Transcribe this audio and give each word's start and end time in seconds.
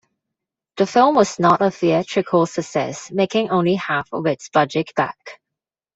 The 0.77 0.87
film 0.87 1.13
was 1.13 1.37
not 1.37 1.61
a 1.61 1.69
theatrical 1.69 2.47
success, 2.47 3.11
making 3.11 3.51
only 3.51 3.75
half 3.75 4.11
of 4.11 4.25
its 4.25 4.49
budget 4.49 4.95
back. 4.95 5.39